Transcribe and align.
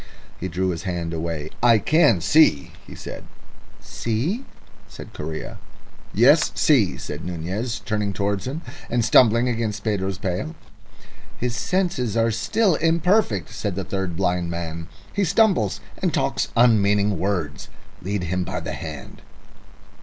He 0.39 0.47
drew 0.47 0.69
his 0.69 0.81
hand 0.81 1.13
away. 1.13 1.51
"I 1.61 1.77
can 1.77 2.21
see," 2.21 2.71
he 2.87 2.95
said. 2.95 3.23
"See?" 3.79 4.45
said 4.87 5.13
Correa. 5.13 5.59
"Yes, 6.11 6.51
see," 6.55 6.97
said 6.97 7.23
Nunez, 7.23 7.79
turning 7.85 8.11
towards 8.11 8.47
him, 8.47 8.63
and 8.89 9.05
stumbled 9.05 9.45
against 9.47 9.83
Pedro's 9.83 10.17
pail. 10.17 10.55
"His 11.37 11.55
senses 11.55 12.17
are 12.17 12.31
still 12.31 12.73
imperfect," 12.77 13.51
said 13.51 13.75
the 13.75 13.83
third 13.83 14.15
blind 14.17 14.49
man. 14.49 14.87
"He 15.13 15.23
stumbles, 15.23 15.81
and 16.01 16.11
talks 16.11 16.47
unmeaning 16.57 17.19
words. 17.19 17.69
Lead 18.01 18.23
him 18.23 18.43
by 18.43 18.59
the 18.59 18.73
hand." 18.73 19.21